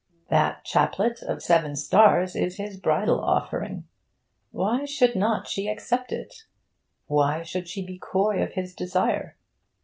That 0.29 0.65
chaplet 0.65 1.21
of 1.21 1.43
seven 1.43 1.75
stars 1.75 2.35
is 2.35 2.55
his 2.57 2.75
bridal 2.79 3.21
offering. 3.23 3.83
Why 4.49 4.83
should 4.83 5.15
not 5.15 5.47
she 5.47 5.67
accept 5.67 6.11
it? 6.11 6.45
Why 7.05 7.43
should 7.43 7.67
she 7.67 7.85
be 7.85 7.99
coy 7.99 8.41
of 8.41 8.53
his 8.53 8.73
desire? 8.73 9.37